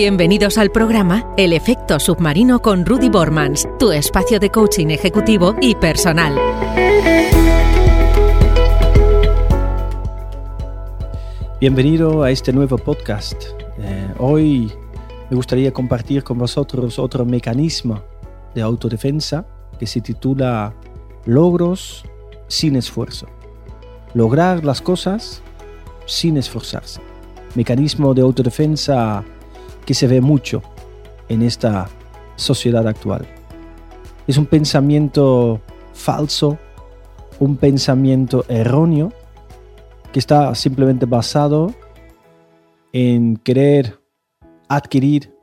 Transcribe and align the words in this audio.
Bienvenidos 0.00 0.58
al 0.58 0.70
programa 0.70 1.34
El 1.36 1.52
efecto 1.52 1.98
submarino 1.98 2.62
con 2.62 2.86
Rudy 2.86 3.08
Bormans, 3.08 3.68
tu 3.80 3.90
espacio 3.90 4.38
de 4.38 4.48
coaching 4.48 4.90
ejecutivo 4.90 5.56
y 5.60 5.74
personal. 5.74 6.38
Bienvenido 11.60 12.22
a 12.22 12.30
este 12.30 12.52
nuevo 12.52 12.78
podcast. 12.78 13.42
Eh, 13.80 14.14
hoy 14.20 14.72
me 15.30 15.34
gustaría 15.34 15.72
compartir 15.72 16.22
con 16.22 16.38
vosotros 16.38 17.00
otro 17.00 17.24
mecanismo 17.24 18.00
de 18.54 18.62
autodefensa 18.62 19.48
que 19.80 19.88
se 19.88 20.00
titula 20.00 20.76
Logros 21.26 22.04
sin 22.46 22.76
esfuerzo. 22.76 23.26
Lograr 24.14 24.64
las 24.64 24.80
cosas 24.80 25.42
sin 26.06 26.36
esforzarse. 26.36 27.00
Mecanismo 27.56 28.14
de 28.14 28.22
autodefensa 28.22 29.24
que 29.88 29.94
se 29.94 30.06
ve 30.06 30.20
mucho 30.20 30.60
en 31.30 31.40
esta 31.40 31.88
sociedad 32.36 32.86
actual. 32.86 33.26
Es 34.26 34.36
un 34.36 34.44
pensamiento 34.44 35.62
falso, 35.94 36.58
un 37.40 37.56
pensamiento 37.56 38.44
erróneo 38.48 39.14
que 40.12 40.18
está 40.18 40.54
simplemente 40.54 41.06
basado 41.06 41.74
en 42.92 43.38
querer 43.38 43.98
adquirir, 44.68 45.34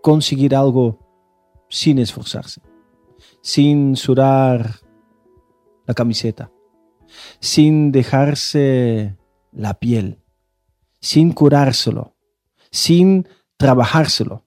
conseguir 0.00 0.54
algo 0.54 1.00
sin 1.68 1.98
esforzarse, 1.98 2.60
sin 3.42 3.96
sudar 3.96 4.70
la 5.84 5.94
camiseta, 5.94 6.52
sin 7.40 7.90
dejarse 7.90 9.16
la 9.50 9.74
piel, 9.80 10.20
sin 11.00 11.32
curárselo, 11.32 12.14
sin 12.70 13.26
trabajárselo. 13.64 14.44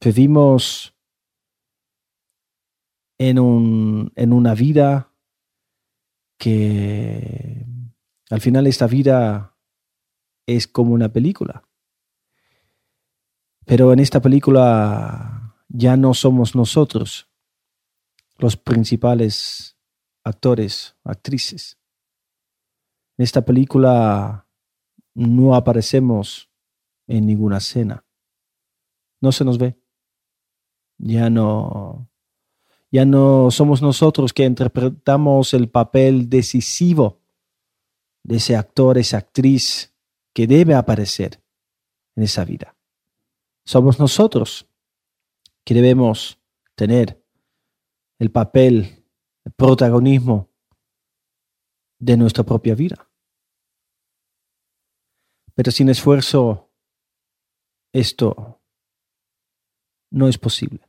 Vivimos 0.00 0.94
en, 3.18 3.40
un, 3.40 4.12
en 4.14 4.32
una 4.32 4.54
vida 4.54 5.12
que 6.38 7.66
al 8.30 8.40
final 8.40 8.68
esta 8.68 8.86
vida 8.86 9.58
es 10.46 10.68
como 10.68 10.92
una 10.92 11.12
película. 11.12 11.68
Pero 13.66 13.92
en 13.92 13.98
esta 13.98 14.22
película 14.22 15.56
ya 15.66 15.96
no 15.96 16.14
somos 16.14 16.54
nosotros 16.54 17.28
los 18.38 18.56
principales 18.56 19.76
actores, 20.22 20.94
actrices. 21.02 21.80
En 23.18 23.24
esta 23.24 23.44
película 23.44 24.46
no 25.14 25.56
aparecemos 25.56 26.51
en 27.06 27.26
ninguna 27.26 27.58
escena. 27.58 28.04
No 29.20 29.32
se 29.32 29.44
nos 29.44 29.58
ve. 29.58 29.78
Ya 30.98 31.30
no 31.30 32.08
ya 32.92 33.06
no 33.06 33.50
somos 33.50 33.80
nosotros 33.80 34.34
que 34.34 34.44
interpretamos 34.44 35.54
el 35.54 35.70
papel 35.70 36.28
decisivo 36.28 37.22
de 38.22 38.36
ese 38.36 38.54
actor, 38.54 38.98
esa 38.98 39.16
actriz 39.16 39.94
que 40.34 40.46
debe 40.46 40.74
aparecer 40.74 41.42
en 42.16 42.24
esa 42.24 42.44
vida. 42.44 42.76
Somos 43.64 43.98
nosotros 43.98 44.68
que 45.64 45.72
debemos 45.72 46.38
tener 46.74 47.24
el 48.18 48.30
papel, 48.30 49.06
el 49.44 49.52
protagonismo 49.52 50.50
de 51.98 52.18
nuestra 52.18 52.44
propia 52.44 52.74
vida. 52.74 53.10
Pero 55.54 55.70
sin 55.70 55.88
esfuerzo, 55.88 56.71
esto 57.92 58.60
no 60.10 60.28
es 60.28 60.38
posible. 60.38 60.88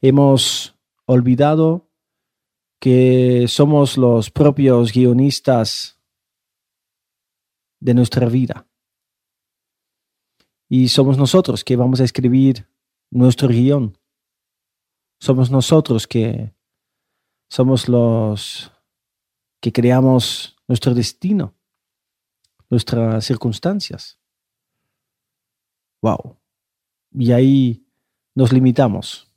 Hemos 0.00 0.76
olvidado 1.06 1.90
que 2.80 3.46
somos 3.48 3.96
los 3.96 4.30
propios 4.30 4.92
guionistas 4.92 5.98
de 7.80 7.94
nuestra 7.94 8.28
vida. 8.28 8.66
Y 10.68 10.88
somos 10.88 11.18
nosotros 11.18 11.64
que 11.64 11.76
vamos 11.76 12.00
a 12.00 12.04
escribir 12.04 12.68
nuestro 13.10 13.48
guion. 13.48 13.96
Somos 15.20 15.50
nosotros 15.50 16.06
que 16.06 16.54
somos 17.48 17.88
los 17.88 18.72
que 19.60 19.72
creamos 19.72 20.56
nuestro 20.66 20.94
destino, 20.94 21.54
nuestras 22.68 23.24
circunstancias. 23.24 24.18
Wow. 26.04 26.36
Y 27.12 27.32
ahí 27.32 27.86
nos 28.34 28.52
limitamos 28.52 29.34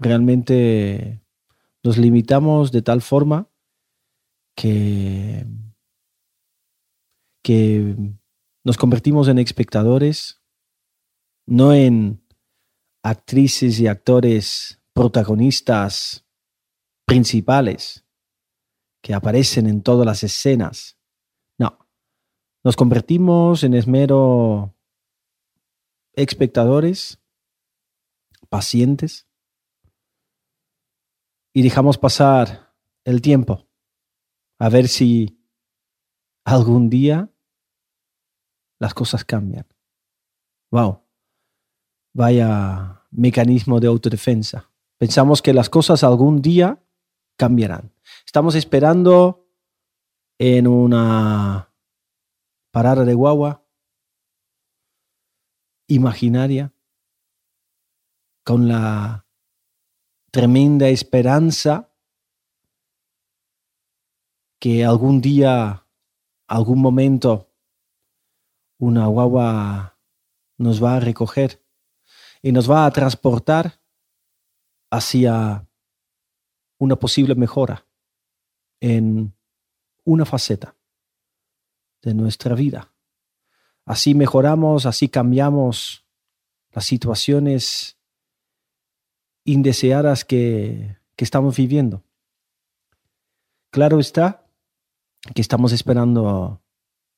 realmente 0.00 1.22
nos 1.84 1.98
limitamos 1.98 2.72
de 2.72 2.82
tal 2.82 3.02
forma 3.02 3.48
que, 4.56 5.46
que 7.44 7.96
nos 8.64 8.76
convertimos 8.76 9.28
en 9.28 9.38
espectadores, 9.38 10.42
no 11.46 11.72
en 11.72 12.26
actrices 13.02 13.78
y 13.78 13.86
actores 13.86 14.82
protagonistas 14.92 16.26
principales 17.06 18.04
que 19.02 19.14
aparecen 19.14 19.66
en 19.66 19.82
todas 19.82 20.04
las 20.04 20.22
escenas. 20.22 20.98
No, 21.58 21.78
nos 22.64 22.76
convertimos 22.76 23.64
en 23.64 23.74
esmero 23.74 24.74
espectadores, 26.14 27.20
pacientes, 28.48 29.26
y 31.52 31.62
dejamos 31.62 31.98
pasar 31.98 32.74
el 33.04 33.22
tiempo 33.22 33.66
a 34.58 34.68
ver 34.68 34.88
si 34.88 35.40
algún 36.44 36.90
día 36.90 37.30
las 38.78 38.94
cosas 38.94 39.24
cambian. 39.24 39.66
Wow, 40.70 41.02
vaya 42.14 43.06
mecanismo 43.10 43.80
de 43.80 43.88
autodefensa. 43.88 44.70
Pensamos 44.98 45.42
que 45.42 45.52
las 45.52 45.70
cosas 45.70 46.04
algún 46.04 46.42
día 46.42 46.82
cambiarán. 47.36 47.92
Estamos 48.24 48.54
esperando 48.54 49.48
en 50.38 50.66
una 50.66 51.72
parada 52.70 53.04
de 53.04 53.14
guagua 53.14 53.64
imaginaria 55.90 56.72
con 58.44 58.68
la 58.68 59.26
tremenda 60.30 60.88
esperanza 60.88 61.92
que 64.60 64.84
algún 64.84 65.20
día, 65.20 65.86
algún 66.46 66.80
momento, 66.80 67.50
una 68.78 69.06
guagua 69.06 69.98
nos 70.58 70.82
va 70.82 70.96
a 70.96 71.00
recoger 71.00 71.64
y 72.42 72.52
nos 72.52 72.70
va 72.70 72.86
a 72.86 72.90
transportar 72.90 73.80
hacia 74.90 75.66
una 76.78 76.96
posible 76.96 77.34
mejora 77.34 77.86
en 78.80 79.34
una 80.04 80.24
faceta 80.24 80.76
de 82.02 82.14
nuestra 82.14 82.54
vida. 82.54 82.92
Así 83.90 84.14
mejoramos, 84.14 84.86
así 84.86 85.08
cambiamos 85.08 86.06
las 86.70 86.84
situaciones 86.84 87.98
indeseadas 89.42 90.24
que, 90.24 90.96
que 91.16 91.24
estamos 91.24 91.56
viviendo. 91.56 92.04
Claro 93.70 93.98
está 93.98 94.46
que 95.34 95.42
estamos 95.42 95.72
esperando 95.72 96.62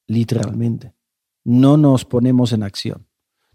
literalmente. 0.06 0.94
No 1.44 1.76
nos 1.76 2.06
ponemos 2.06 2.52
en 2.52 2.62
acción. 2.62 3.06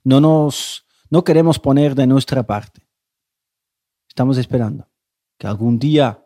No 0.04 0.22
nos 0.22 0.86
no 1.10 1.24
queremos 1.24 1.58
poner 1.58 1.96
de 1.96 2.06
nuestra 2.06 2.44
parte. 2.44 2.88
Estamos 4.08 4.38
esperando 4.38 4.92
que 5.40 5.48
algún 5.48 5.80
día 5.80 6.24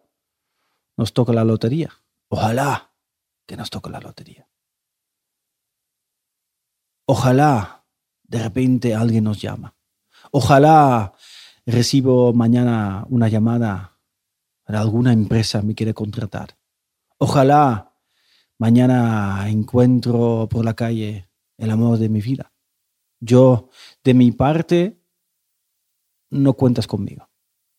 nos 0.97 1.13
toque 1.13 1.31
la 1.31 1.45
lotería. 1.45 1.89
Ojalá 2.27 2.91
que 3.45 3.55
nos 3.55 3.69
toque 3.69 3.89
la 3.89 4.01
lotería. 4.01 4.50
Ojalá 7.05 7.85
de 8.23 8.41
repente 8.41 8.95
alguien 8.95 9.25
nos 9.25 9.41
llama. 9.41 9.75
Ojalá 10.31 11.13
recibo 11.65 12.33
mañana 12.33 13.05
una 13.09 13.27
llamada 13.27 13.99
de 14.67 14.77
alguna 14.77 15.11
empresa 15.11 15.61
me 15.61 15.75
quiere 15.75 15.93
contratar. 15.93 16.57
Ojalá 17.17 17.93
mañana 18.57 19.49
encuentro 19.49 20.47
por 20.49 20.63
la 20.63 20.73
calle 20.73 21.29
el 21.57 21.71
amor 21.71 21.97
de 21.97 22.09
mi 22.09 22.21
vida. 22.21 22.53
Yo, 23.19 23.69
de 24.03 24.13
mi 24.13 24.31
parte, 24.31 25.03
no 26.29 26.53
cuentas 26.53 26.87
conmigo. 26.87 27.29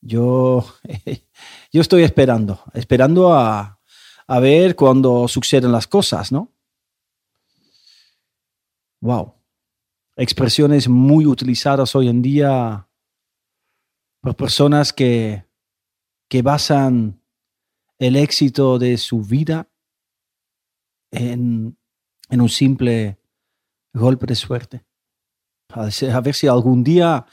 Yo, 0.01 0.65
yo 1.73 1.81
estoy 1.81 2.03
esperando, 2.03 2.63
esperando 2.75 3.33
a, 3.33 3.81
a 4.27 4.41
ver 4.41 4.77
cuando 4.77 5.27
suceden 5.29 5.73
las 5.73 5.87
cosas, 5.87 6.31
¿no? 6.31 6.52
Wow. 9.03 9.35
expresiones 10.15 10.89
muy 10.89 11.27
utilizadas 11.27 11.97
hoy 11.97 12.09
en 12.09 12.23
día 12.23 12.89
por 14.21 14.37
personas 14.37 14.93
que, 14.93 15.45
que 16.29 16.41
basan 16.43 17.21
el 17.99 18.15
éxito 18.15 18.79
de 18.79 18.97
su 18.99 19.23
vida 19.23 19.69
en, 21.11 21.77
en 22.31 22.41
un 22.41 22.49
simple 22.49 23.19
golpe 23.93 24.27
de 24.27 24.37
suerte. 24.37 24.85
A 25.71 26.21
ver 26.21 26.35
si 26.35 26.47
algún 26.47 26.85
día 26.85 27.27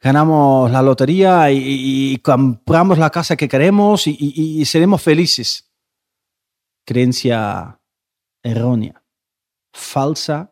ganamos 0.00 0.70
la 0.70 0.80
lotería 0.80 1.52
y, 1.52 2.16
compramos 2.22 2.96
la 2.96 3.10
casa 3.10 3.36
que 3.36 3.48
queremos 3.48 4.06
y, 4.06 4.16
y 4.18 4.64
seremos 4.64 5.02
felices. 5.02 5.70
Creencia 6.86 7.78
errónea, 8.42 9.04
falsa 9.74 10.49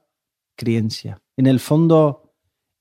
creencia. 0.59 1.23
En 1.37 1.47
el 1.47 1.61
fondo, 1.61 2.35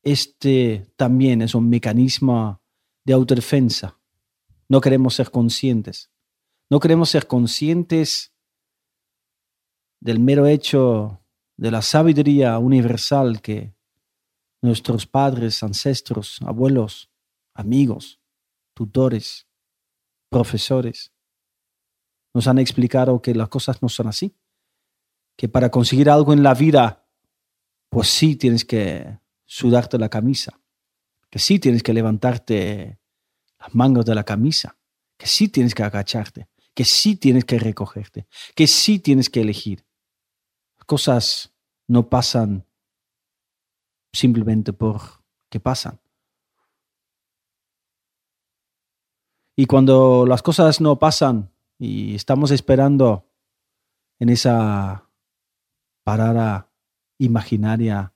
este 0.04 0.92
también 0.98 1.42
es 1.42 1.56
un 1.56 1.70
mecanismo 1.70 2.62
de 3.06 3.14
autodefensa. 3.14 4.00
No 4.68 4.82
queremos 4.82 5.14
ser 5.14 5.32
conscientes. 5.32 6.12
No 6.70 6.80
queremos 6.80 7.10
ser 7.10 7.28
conscientes 7.28 8.34
del 10.02 10.20
mero 10.20 10.48
hecho 10.48 11.22
de 11.56 11.72
la 11.72 11.82
sabiduría 11.82 12.58
universal 12.58 13.42
que 13.42 13.76
nuestros 14.62 15.06
padres, 15.06 15.64
ancestros, 15.64 16.40
abuelos, 16.42 17.10
amigos, 17.54 18.20
tutores, 18.74 19.48
profesores, 20.30 21.14
nos 22.34 22.48
han 22.48 22.60
explicado 22.60 23.22
que 23.22 23.34
las 23.34 23.50
cosas 23.50 23.82
no 23.82 23.90
son 23.90 24.08
así, 24.08 24.36
que 25.38 25.48
para 25.48 25.72
conseguir 25.72 26.10
algo 26.10 26.34
en 26.34 26.44
la 26.44 26.54
vida, 26.54 27.07
pues 27.90 28.10
sí 28.10 28.36
tienes 28.36 28.66
que 28.66 29.20
sudarte 29.46 29.98
la 29.98 30.10
camisa, 30.10 30.60
que 31.30 31.40
sí 31.40 31.60
tienes 31.60 31.84
que 31.84 31.94
levantarte 31.94 33.00
las 33.60 33.74
mangas 33.74 34.06
de 34.06 34.16
la 34.16 34.24
camisa, 34.24 34.78
que 35.18 35.28
sí 35.28 35.48
tienes 35.48 35.74
que 35.74 35.84
agacharte, 35.84 36.48
que 36.74 36.86
sí 36.86 37.16
tienes 37.16 37.46
que 37.46 37.60
recogerte, 37.60 38.28
que 38.56 38.68
sí 38.68 39.00
tienes 39.00 39.30
que 39.30 39.42
elegir. 39.42 39.86
Las 40.78 40.86
cosas 40.86 41.54
no 41.88 42.10
pasan 42.10 42.66
simplemente 44.14 44.74
por 44.74 45.02
que 45.50 45.60
pasan. 45.60 46.00
Y 49.56 49.66
cuando 49.66 50.26
las 50.28 50.44
cosas 50.44 50.82
no 50.82 51.00
pasan 51.00 51.52
y 51.80 52.16
estamos 52.16 52.52
esperando 52.52 53.28
en 54.20 54.30
esa 54.30 55.10
parada 56.04 56.67
imaginaria 57.18 58.14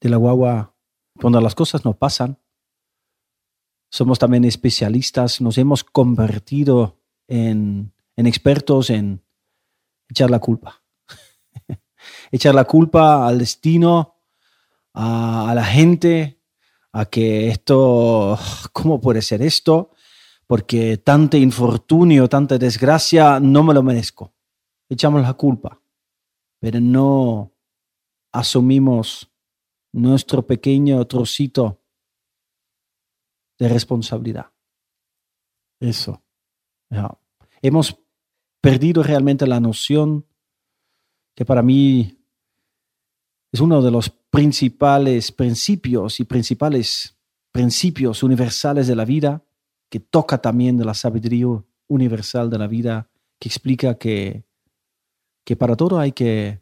de 0.00 0.08
la 0.08 0.16
guagua, 0.16 0.74
cuando 1.20 1.40
las 1.40 1.54
cosas 1.54 1.84
no 1.84 1.96
pasan, 1.96 2.38
somos 3.90 4.18
también 4.18 4.44
especialistas, 4.44 5.40
nos 5.40 5.58
hemos 5.58 5.84
convertido 5.84 7.00
en, 7.28 7.92
expertos 8.16 8.90
en 8.90 9.22
echar 10.08 10.30
la 10.30 10.38
culpa. 10.38 10.82
echar 12.30 12.54
la 12.54 12.64
culpa 12.64 13.26
al 13.26 13.38
destino, 13.38 14.16
a, 14.92 15.52
la 15.54 15.64
gente 15.64 16.40
a 16.92 17.06
que 17.06 17.48
esto, 17.48 18.38
¿cómo 18.72 19.00
puede 19.00 19.22
ser 19.22 19.42
esto? 19.42 19.92
Porque 20.46 20.98
tanto 20.98 21.36
infortunio, 21.36 22.28
tanta 22.28 22.58
desgracia, 22.58 23.40
no 23.40 23.62
me 23.62 23.74
lo 23.74 23.82
merezco. 23.82 24.34
Echamos 24.88 25.22
la 25.22 25.34
culpa, 25.34 25.80
pero 26.60 26.80
no 26.80 27.52
asumimos 28.32 29.30
nuestro 29.92 30.46
pequeño 30.46 31.04
trocito 31.06 31.80
de 33.58 33.68
responsabilidad. 33.68 34.52
Eso. 35.80 36.22
Hemos 37.62 37.96
perdido 38.60 39.02
realmente 39.02 39.46
la 39.46 39.60
noción 39.60 40.26
que 41.34 41.44
para 41.44 41.62
mí 41.62 42.18
es 43.52 43.60
uno 43.60 43.82
de 43.82 43.90
los 43.90 44.10
principales 44.10 45.32
principios 45.32 46.20
y 46.20 46.24
principales 46.24 47.16
principios 47.52 48.22
universales 48.22 48.86
de 48.86 48.96
la 48.96 49.04
vida, 49.04 49.42
que 49.88 50.00
toca 50.00 50.38
también 50.42 50.76
de 50.76 50.84
la 50.84 50.94
sabiduría 50.94 51.46
universal 51.88 52.50
de 52.50 52.58
la 52.58 52.66
vida, 52.66 53.08
que 53.38 53.48
explica 53.48 53.96
que, 53.96 54.44
que 55.46 55.54
para 55.54 55.76
todo 55.76 56.00
hay 56.00 56.10
que 56.10 56.60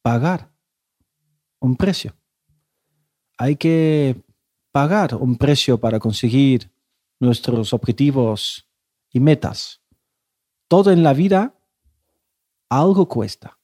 pagar 0.00 0.50
un 1.60 1.76
precio. 1.76 2.16
Hay 3.36 3.56
que 3.56 4.24
pagar 4.72 5.14
un 5.14 5.36
precio 5.36 5.78
para 5.78 6.00
conseguir 6.00 6.72
nuestros 7.20 7.74
objetivos 7.74 8.66
y 9.12 9.20
metas. 9.20 9.82
Todo 10.68 10.90
en 10.90 11.02
la 11.02 11.12
vida 11.12 11.54
algo 12.70 13.08
cuesta. 13.08 13.58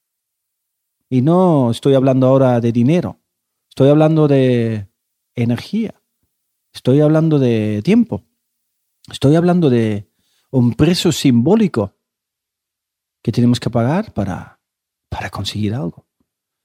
Y 1.09 1.23
no 1.23 1.71
estoy 1.71 1.95
hablando 1.95 2.27
ahora 2.27 2.61
de 2.61 2.71
dinero, 2.71 3.21
estoy 3.71 3.89
hablando 3.89 4.29
de 4.29 4.89
energía, 5.35 6.03
estoy 6.73 7.01
hablando 7.01 7.39
de 7.39 7.81
tiempo, 7.83 8.25
estoy 9.11 9.37
hablando 9.37 9.71
de 9.71 10.11
un 10.51 10.75
precio 10.75 11.13
simbólico 11.13 11.95
que 13.25 13.33
tenemos 13.33 13.59
que 13.59 13.71
pagar 13.71 14.13
para, 14.13 14.61
para 15.09 15.31
conseguir 15.31 15.73
algo, 15.73 16.07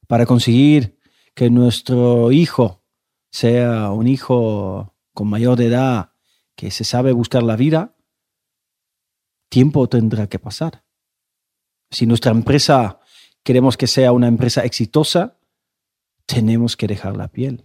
para 0.07 0.25
conseguir 0.25 0.99
que 1.33 1.49
nuestro 1.49 2.33
hijo 2.33 2.83
sea 3.31 3.91
un 3.91 4.07
hijo 4.07 4.93
con 5.13 5.29
mayor 5.29 5.61
edad 5.61 6.11
que 6.57 6.69
se 6.69 6.83
sabe 6.83 7.13
buscar 7.13 7.43
la 7.43 7.55
vida, 7.55 7.95
tiempo 9.47 9.87
tendrá 9.87 10.27
que 10.27 10.37
pasar. 10.37 10.83
Si 11.91 12.05
nuestra 12.05 12.31
empresa 12.31 12.99
queremos 13.41 13.77
que 13.77 13.87
sea 13.87 14.11
una 14.11 14.27
empresa 14.27 14.65
exitosa, 14.65 15.39
tenemos 16.25 16.75
que 16.75 16.87
dejar 16.87 17.15
la 17.15 17.29
piel. 17.29 17.63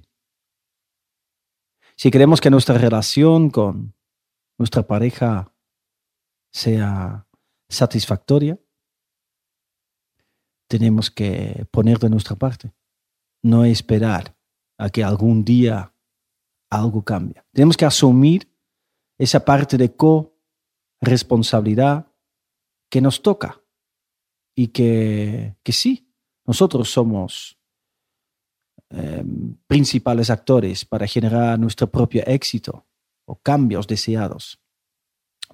Si 1.97 2.13
queremos 2.13 2.41
que 2.41 2.51
nuestra 2.51 2.79
relación 2.79 3.51
con 3.51 3.97
nuestra 4.57 4.87
pareja 4.87 5.53
sea 6.53 7.27
satisfactoria, 7.69 8.61
tenemos 10.69 11.11
que 11.11 11.67
poner 11.71 11.99
de 11.99 12.11
nuestra 12.11 12.37
parte, 12.37 12.71
no 13.43 13.65
esperar 13.65 14.37
a 14.79 14.91
que 14.91 15.03
algún 15.05 15.45
día 15.45 15.93
algo 16.71 17.05
cambie. 17.05 17.43
Tenemos 17.53 17.77
que 17.77 17.85
asumir 17.85 18.49
esa 19.19 19.45
parte 19.45 19.77
de 19.77 19.95
co-responsabilidad 19.95 22.07
que 22.91 23.01
nos 23.01 23.23
toca 23.23 23.61
y 24.57 24.69
que, 24.69 25.57
que 25.63 25.73
sí, 25.73 26.13
nosotros 26.47 26.91
somos 26.91 27.59
em, 28.91 29.57
principales 29.67 30.31
actores 30.31 30.85
para 30.85 31.07
generar 31.07 31.59
nuestro 31.59 31.91
propio 31.91 32.23
éxito 32.27 32.87
o 33.25 33.37
cambios 33.37 33.87
deseados. 33.87 34.61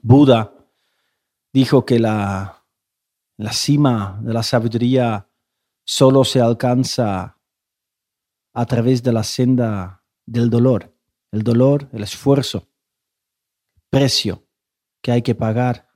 Buda 0.03 0.53
dijo 1.53 1.85
que 1.85 1.99
la, 1.99 2.60
la 3.41 3.55
cima 3.55 4.21
de 4.23 4.35
la 4.35 4.43
sabiduría 4.43 5.27
solo 5.83 6.25
se 6.25 6.43
alcanza 6.43 7.41
a 8.53 8.67
través 8.67 9.03
de 9.03 9.15
la 9.15 9.23
senda 9.23 10.05
del 10.27 10.51
dolor, 10.51 10.95
el 11.33 11.43
dolor, 11.43 11.89
el 11.95 12.03
esfuerzo, 12.03 12.69
precio 13.89 14.47
que 15.01 15.13
hay 15.13 15.23
que 15.23 15.35
pagar 15.35 15.89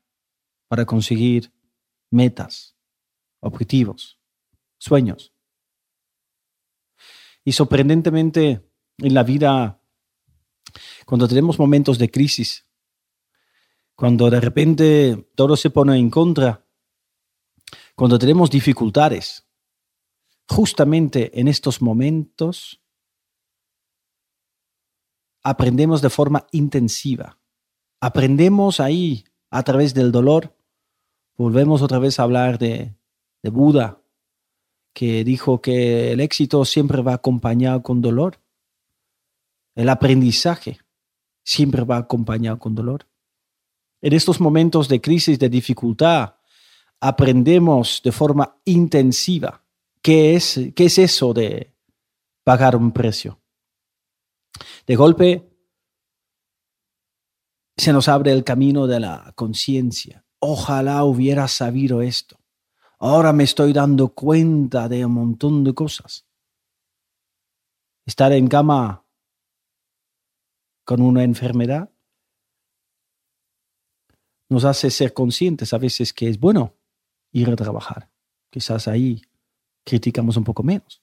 para 0.69 0.87
conseguir 0.87 1.53
metas 2.11 2.79
objetivos, 3.41 4.19
sueños. 4.79 5.35
Y 7.45 7.53
sorprendentemente 7.53 8.67
en 8.97 9.13
la 9.13 9.23
vida, 9.23 9.83
cuando 11.05 11.29
tenemos 11.29 11.59
momentos 11.59 11.99
de 11.99 12.11
crisis, 12.11 12.67
cuando 13.95 14.31
de 14.31 14.41
repente 14.41 15.31
todo 15.35 15.59
se 15.59 15.69
pone 15.69 15.99
en 15.99 16.09
contra, 16.09 16.64
cuando 17.95 18.19
tenemos 18.19 18.51
dificultades, 18.51 19.47
justamente 20.49 21.39
en 21.39 21.49
estos 21.49 21.81
momentos 21.81 22.83
aprendemos 25.43 26.03
de 26.03 26.11
forma 26.11 26.47
intensiva. 26.53 27.39
Aprendemos 28.01 28.81
ahí 28.81 29.25
a 29.51 29.63
través 29.63 29.95
del 29.95 30.13
dolor. 30.13 30.57
Volvemos 31.37 31.83
otra 31.83 31.99
vez 31.99 32.19
a 32.19 32.25
hablar 32.25 32.59
de 32.59 32.95
de 33.45 33.51
Buda, 33.51 34.01
que 34.95 35.23
dijo 35.23 35.61
que 35.61 36.13
el 36.13 36.21
éxito 36.21 36.65
siempre 36.65 37.03
va 37.03 37.13
acompañado 37.13 37.83
con 37.83 38.01
dolor. 38.01 38.41
El 39.75 39.91
aprendizaje 39.91 40.79
siempre 41.45 41.85
va 41.85 41.99
acompañado 41.99 42.59
con 42.59 42.75
dolor. 42.75 43.07
En 44.01 44.15
estos 44.15 44.41
momentos 44.41 44.89
de 44.89 45.03
crisis, 45.03 45.39
de 45.39 45.51
dificultad, 45.51 46.34
aprendemos 47.07 48.01
de 48.03 48.13
forma 48.13 48.57
intensiva 48.65 49.63
qué 50.01 50.35
es, 50.35 50.59
qué 50.75 50.87
es 50.87 50.99
eso 50.99 51.35
de, 51.35 51.75
pagar 52.45 52.77
un 52.77 52.93
precio. 52.93 53.41
De 54.87 54.97
golpe 54.97 55.51
se 57.77 57.93
nos 57.93 58.09
abre 58.09 58.33
el 58.33 58.43
camino 58.43 58.87
de 58.87 59.01
la 59.01 59.33
conciencia. 59.35 60.25
Ojalá 60.39 61.05
hubiera 61.05 61.47
sabido 61.49 62.01
esto. 62.01 62.39
Ahora 62.99 63.35
me 63.35 63.45
estoy 63.45 63.75
dando 63.75 64.15
cuenta 64.15 64.89
de 64.89 65.05
un 65.05 65.13
montón 65.13 65.63
de 65.63 65.75
cosas. 65.75 66.27
Estar 68.07 68.33
en 68.33 68.49
cama 68.49 69.05
con 70.85 71.03
una 71.03 71.23
enfermedad 71.23 71.91
nos 74.49 74.65
hace 74.65 74.91
ser 74.91 75.13
conscientes 75.13 75.75
a 75.75 75.79
veces 75.79 76.15
que 76.15 76.31
es 76.31 76.41
bueno 76.41 76.75
ir 77.35 77.51
a 77.51 77.57
trabajar. 77.57 78.09
Quizás 78.49 78.89
ahí 78.89 79.21
criticamos 79.85 80.37
un 80.37 80.45
poco 80.45 80.63
menos. 80.63 81.03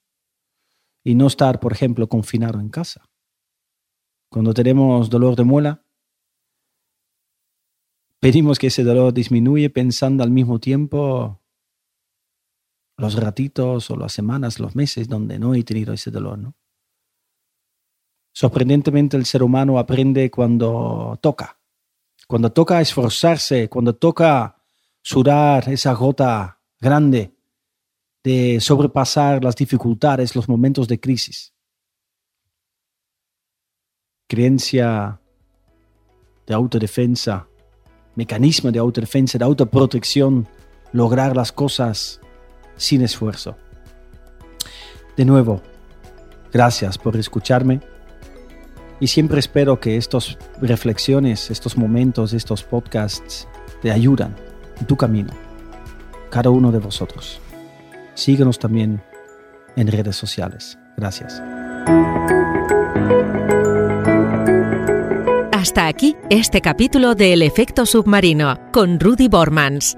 Y 1.04 1.14
no 1.14 1.28
estar, 1.28 1.60
por 1.60 1.74
ejemplo, 1.74 2.08
confinado 2.08 2.60
en 2.60 2.70
casa. 2.70 3.10
Cuando 4.30 4.54
tenemos 4.54 5.10
dolor 5.10 5.36
de 5.36 5.44
muela, 5.44 5.84
pedimos 8.20 8.58
que 8.58 8.68
ese 8.68 8.84
dolor 8.84 9.14
disminuye 9.14 9.70
pensando 9.70 10.24
al 10.24 10.32
mismo 10.32 10.60
tiempo 10.60 11.42
los 12.98 13.16
ratitos 13.16 13.90
o 13.92 13.98
las 13.98 14.14
semanas, 14.14 14.60
los 14.60 14.76
meses 14.76 15.10
donde 15.10 15.38
no 15.38 15.54
he 15.54 15.64
tenido 15.64 15.94
ese 15.94 16.12
dolor, 16.12 16.38
¿no? 16.38 16.56
Sorprendentemente 18.34 19.18
el 19.18 19.26
ser 19.26 19.44
humano 19.44 19.78
aprende 19.78 20.32
cuando 20.32 21.20
toca, 21.22 21.60
cuando 22.28 22.54
toca 22.54 22.80
esforzarse, 22.80 23.68
cuando 23.68 23.96
toca 23.96 24.61
sudar 25.02 25.70
esa 25.70 25.94
gota 25.94 26.60
grande 26.80 27.34
de 28.24 28.60
sobrepasar 28.60 29.44
las 29.44 29.56
dificultades, 29.56 30.36
los 30.36 30.48
momentos 30.48 30.88
de 30.88 31.00
crisis. 31.00 31.54
Creencia 34.28 35.20
de 36.46 36.54
autodefensa, 36.54 37.48
mecanismo 38.16 38.72
de 38.72 38.80
autodefensa, 38.80 39.38
de 39.38 39.46
autoprotección, 39.46 40.48
lograr 40.94 41.36
las 41.36 41.52
cosas 41.52 42.22
sin 42.76 43.02
esfuerzo. 43.02 43.58
De 45.18 45.26
nuevo, 45.26 45.62
gracias 46.52 46.98
por 46.98 47.18
escucharme 47.18 47.82
y 49.00 49.08
siempre 49.08 49.40
espero 49.40 49.80
que 49.80 49.98
estas 49.98 50.38
reflexiones, 50.62 51.50
estos 51.50 51.76
momentos, 51.76 52.34
estos 52.34 52.64
podcasts 52.64 53.48
te 53.82 53.92
ayudan 53.92 54.51
tu 54.86 54.96
camino, 54.96 55.32
cada 56.30 56.50
uno 56.50 56.72
de 56.72 56.80
vosotros. 56.80 57.40
Síguenos 58.14 58.60
también 58.60 59.02
en 59.76 59.88
redes 59.88 60.16
sociales. 60.16 60.78
Gracias. 60.98 61.42
Hasta 65.52 65.88
aquí 65.88 66.16
este 66.30 66.60
capítulo 66.62 67.16
de 67.16 67.34
El 67.34 67.44
efecto 67.44 67.86
submarino 67.86 68.60
con 68.72 69.00
Rudy 69.00 69.28
Bormans. 69.28 69.96